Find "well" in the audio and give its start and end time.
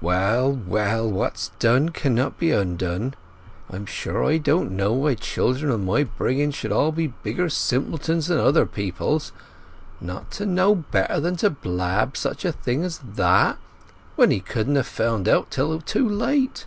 0.00-0.50, 0.66-1.06